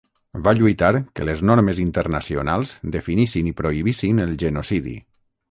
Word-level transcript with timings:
Va 0.45 0.51
lluitar 0.59 0.87
que 1.19 1.27
les 1.29 1.43
normes 1.49 1.81
internacionals 1.83 2.73
definissin 2.97 3.53
i 3.53 3.55
prohibissin 3.61 4.25
el 4.27 4.35
genocidi. 4.47 4.97